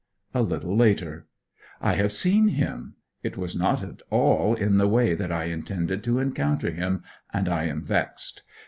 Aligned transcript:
A 0.33 0.41
little 0.41 0.75
later. 0.75 1.27
I 1.79 1.93
have 1.93 2.11
seen 2.11 2.47
him! 2.47 2.95
It 3.21 3.37
was 3.37 3.55
not 3.55 3.83
at 3.83 4.01
all 4.09 4.55
in 4.55 4.79
the 4.79 4.87
way 4.87 5.13
that 5.13 5.31
I 5.31 5.43
intended 5.43 6.03
to 6.05 6.17
encounter 6.17 6.71
him, 6.71 7.03
and 7.31 7.47
I 7.47 7.65
am 7.65 7.83
vexed. 7.83 8.41